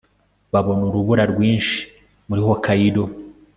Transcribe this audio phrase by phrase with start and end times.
[0.53, 1.77] Babona urubura rwinshi
[2.27, 3.03] muri Hokkaido